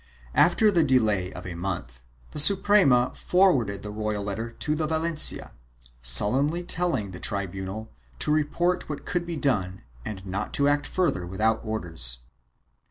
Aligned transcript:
After 0.33 0.71
the 0.71 0.83
delay 0.83 1.31
of 1.31 1.45
a 1.45 1.53
month, 1.53 2.01
the 2.31 2.39
Suprema 2.39 3.11
forwarded 3.13 3.83
the 3.83 3.91
royal 3.91 4.23
letter 4.23 4.49
to 4.49 4.75
Valencia, 4.75 5.51
sullenly 6.01 6.63
telling 6.63 7.11
the 7.11 7.19
tribunal 7.19 7.91
to 8.17 8.31
report 8.31 8.89
what 8.89 9.05
could 9.05 9.27
be 9.27 9.37
done 9.37 9.83
and 10.03 10.25
not 10.25 10.55
to 10.55 10.67
act 10.67 10.87
further 10.87 11.27
without 11.27 11.61
orders. 11.63 12.21